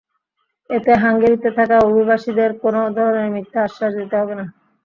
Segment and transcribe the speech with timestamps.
[0.69, 4.45] এতে হাঙ্গেরিতে থাকা অভিবাসীদের কোনো ধরনের মিথ্যা আশ্বাস দিতে হবে না।